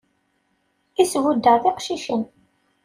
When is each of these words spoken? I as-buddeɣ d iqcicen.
I 1.01 1.03
as-buddeɣ 1.03 1.55
d 1.63 1.65
iqcicen. 1.71 2.23